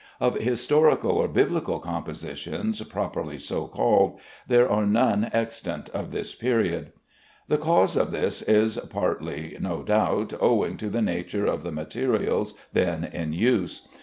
Of 0.19 0.35
historical 0.39 1.11
or 1.11 1.27
Biblical 1.27 1.77
compositions, 1.79 2.81
properly 2.85 3.37
so 3.37 3.67
called, 3.67 4.17
there 4.47 4.67
are 4.67 4.87
none 4.87 5.29
extant 5.31 5.89
of 5.89 6.09
this 6.09 6.33
period. 6.33 6.91
The 7.47 7.59
cause 7.59 7.95
of 7.95 8.09
this 8.09 8.41
is 8.41 8.79
partly 8.89 9.55
no 9.59 9.83
doubt 9.83 10.33
owing 10.41 10.77
to 10.77 10.89
the 10.89 11.03
nature 11.03 11.45
of 11.45 11.61
the 11.61 11.71
materials 11.71 12.55
then 12.73 13.03
in 13.03 13.33
use. 13.33 13.87